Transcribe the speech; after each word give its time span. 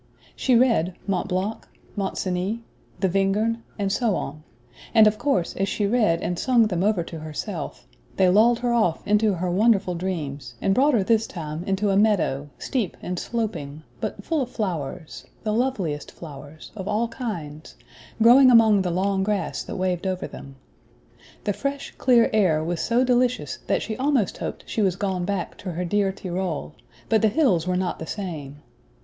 She 0.35 0.55
read 0.55 0.95
Mount 1.05 1.27
Blanc, 1.27 1.67
Mount 1.95 2.17
Cenis, 2.17 2.61
the 2.99 3.07
Wengern, 3.07 3.61
and 3.77 3.91
so 3.91 4.15
on; 4.15 4.41
and 4.95 5.05
of 5.05 5.19
course 5.19 5.55
as 5.57 5.69
she 5.69 5.85
read 5.85 6.21
and 6.23 6.39
sung 6.39 6.65
them 6.65 6.83
over 6.83 7.03
to 7.03 7.19
herself, 7.19 7.85
they 8.17 8.27
lulled 8.27 8.57
her 8.61 8.73
off 8.73 9.05
into 9.05 9.33
her 9.35 9.51
wonderful 9.51 9.93
dreams, 9.93 10.55
and 10.59 10.73
brought 10.73 10.95
her 10.95 11.03
this 11.03 11.27
time 11.27 11.63
into 11.65 11.91
a 11.91 11.95
meadow, 11.97 12.49
steep 12.57 12.97
and 13.03 13.19
sloping, 13.19 13.83
but 13.99 14.23
full 14.23 14.41
of 14.41 14.49
flowers, 14.49 15.25
the 15.43 15.53
loveliest 15.53 16.09
flowers, 16.11 16.71
of 16.75 16.87
all 16.87 17.07
kinds, 17.09 17.75
growing 18.19 18.49
among 18.49 18.81
the 18.81 18.89
long 18.89 19.23
grass 19.23 19.61
that 19.61 19.75
waved 19.75 20.07
over 20.07 20.25
them. 20.25 20.55
The 21.43 21.53
fresh 21.53 21.93
clear 21.99 22.27
air 22.33 22.63
was 22.63 22.81
so 22.81 23.03
delicious 23.03 23.59
that 23.67 23.83
she 23.83 23.95
almost 23.97 24.39
hoped 24.39 24.63
she 24.65 24.81
was 24.81 24.95
gone 24.95 25.25
back 25.25 25.59
to 25.59 25.73
her 25.73 25.85
dear 25.85 26.11
Tyrol; 26.11 26.73
but 27.07 27.21
the 27.21 27.27
hills 27.27 27.67
were 27.67 27.77
not 27.77 27.99
the 27.99 28.07
same. 28.07 28.63